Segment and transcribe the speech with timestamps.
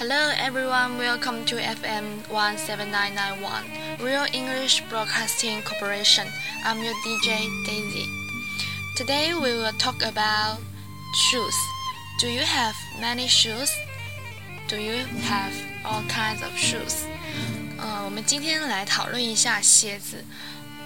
[0.00, 6.26] Hello everyone, welcome to FM 17991, Real English Broadcasting Corporation.
[6.64, 8.06] I'm your DJ Daisy.
[8.96, 10.58] Today we will talk about
[11.30, 11.56] shoes.
[12.20, 13.70] Do you have many shoes?
[14.68, 15.52] Do you have
[15.84, 17.04] all kinds of shoes?
[17.78, 20.24] 呃，我们今天来讨论一下鞋子。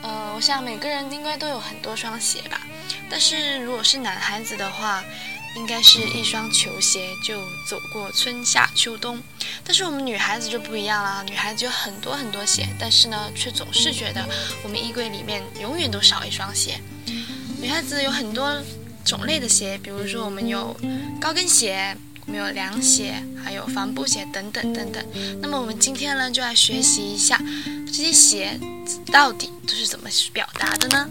[0.03, 2.61] 呃，我想每个人应该都有很多双鞋吧。
[3.09, 5.03] 但是如果是男孩子的话，
[5.56, 9.22] 应该是一双球鞋就走过春夏秋冬。
[9.64, 14.24] 但是我们女孩子就不一样啦，女孩子有很多很多鞋，但是呢，却总是觉得
[14.64, 16.80] 我们衣柜里面永远都少一双鞋。
[17.62, 18.62] 女孩子有很多
[19.04, 20.76] 种类的鞋，比如说我们有
[21.20, 21.96] 高跟鞋，
[22.26, 25.04] 我们有凉鞋，还有帆布鞋等等等等。
[25.42, 27.42] 那么我们今天呢，就来学习一下
[27.88, 28.60] 这些鞋
[29.12, 31.10] 到底都是怎么表达的呢？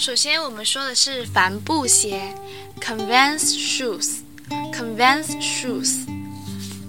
[0.00, 2.34] 首先，我们说的是帆布鞋
[2.80, 6.06] ，conveyance shoes，conveyance shoes，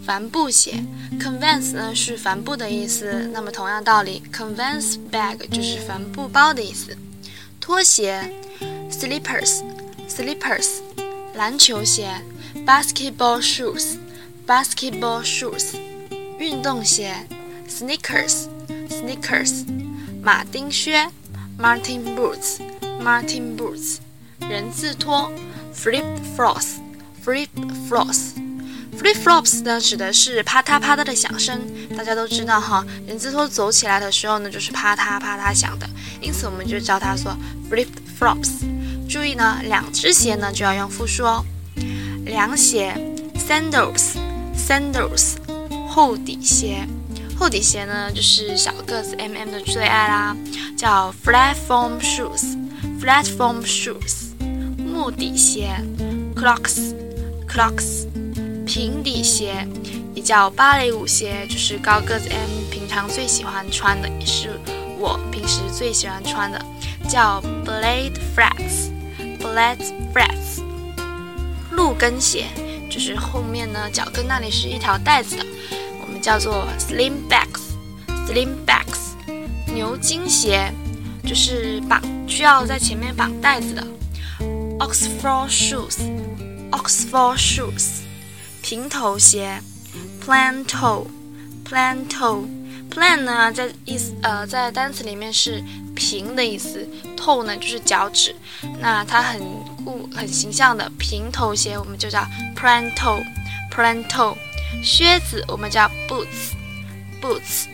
[0.05, 0.81] 帆布鞋
[1.19, 3.29] ，conveyance 呢是帆布的意思。
[3.33, 6.97] 那么同样道理，conveyance bag 就是帆布包的意思。
[7.59, 8.31] 拖鞋
[8.89, 10.69] ，slippers，slippers，
[11.35, 12.09] 篮球鞋
[12.65, 15.75] ，basketball shoes，basketball shoes，
[16.39, 17.27] 运动鞋
[17.67, 19.65] ，sneakers，sneakers，
[20.23, 21.09] 马丁靴
[21.59, 22.61] ，Martin boots。
[23.01, 23.97] Martin boots，
[24.47, 25.31] 人字拖
[25.75, 26.05] ；flip
[26.37, 27.49] flops，flip
[27.89, 31.59] flops，flip flops 呢指的是啪嗒啪嗒的响声。
[31.97, 35.89] 大家都知道哈，人字拖走起来的时候呢，就是啪嗒啪嗒响的，
[36.21, 37.35] 因此我们就叫它说
[37.69, 37.87] flip
[38.19, 38.51] flops。
[39.09, 41.43] 注意呢，两只鞋呢就要用复数哦。
[42.23, 42.95] 凉鞋
[43.35, 45.37] ，sandals，sandals，
[45.89, 46.87] 厚底鞋。
[47.35, 50.37] 厚底鞋呢就是小个子 M M 的最爱啦，
[50.77, 52.60] 叫 flat form shoes。
[53.01, 54.29] Platform shoes，
[54.77, 55.75] 木底鞋
[56.35, 58.05] ；Clocks，Clocks，
[58.63, 59.67] 平底鞋，
[60.13, 64.51] 也叫芭蕾舞鞋，就是高个子 M 平常最喜欢穿的，也是
[64.99, 66.63] 我平时最喜欢穿的，
[67.09, 69.83] 叫 Blade flats，Blade
[70.13, 70.61] flats。
[71.71, 72.45] 鹿跟鞋，
[72.87, 75.45] 就是后面呢脚跟那里是一条带子的，
[76.05, 79.15] 我们叫做 Slim backs，Slim backs。
[79.73, 80.71] 牛津鞋。
[81.25, 83.87] 就是绑需要在前面绑带子的
[84.79, 88.01] ，Oxford shoes，Oxford shoes，
[88.61, 89.61] 平头鞋
[90.25, 95.63] ，Plan toe，Plan toe，Plan 呢在意思呃在单词里面是
[95.95, 98.35] 平的意思，toe 呢就是脚趾，
[98.79, 99.39] 那它很
[99.85, 104.35] 固很形象的平头鞋我们就叫 Plan toe，Plan toe，
[104.83, 107.67] 靴子我们叫 Boots，Boots，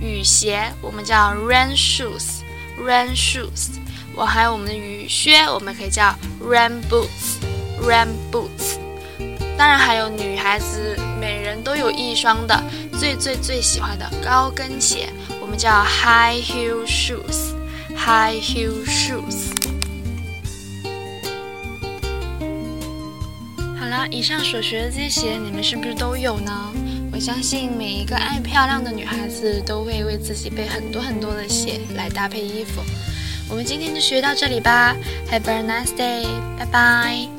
[0.00, 2.43] 雨鞋我们叫 Rain shoes。
[2.78, 3.70] Rain shoes，
[4.14, 8.78] 我还有我们的雨靴，我们可以叫 rain boots，rain boots。
[9.56, 12.62] 当然还有女孩子每人都有一双的
[12.98, 15.08] 最最最喜欢的高跟鞋，
[15.40, 19.52] 我们叫 high heel shoes，high heel shoes。
[23.78, 26.72] 好了，以上所学的这些鞋，你们是不是都有呢？
[27.14, 32.82] 我相信每一个爱漂亮的女孩子都会为自己备很多很多的鞋来搭配衣服。
[33.48, 34.96] 我们今天就学到这里吧
[35.30, 36.26] ，Have a nice day，
[36.58, 37.33] 拜拜。